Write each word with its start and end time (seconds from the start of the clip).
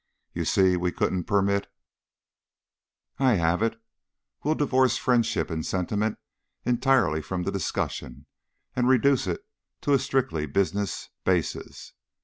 "You 0.33 0.45
see? 0.45 0.75
We 0.75 0.91
couldn't 0.91 1.25
permit" 1.25 1.71
"I 3.19 3.35
have 3.35 3.61
it. 3.61 3.79
We'll 4.43 4.55
divorce 4.55 4.97
friendship 4.97 5.51
and 5.51 5.63
sentiment 5.63 6.17
entirely 6.65 7.21
from 7.21 7.43
the 7.43 7.51
discussion 7.51 8.25
and 8.75 8.89
reduce 8.89 9.27
it 9.27 9.45
to 9.81 9.93
a 9.93 9.99
strictly 9.99 10.47
business 10.47 11.09
basis. 11.23 11.93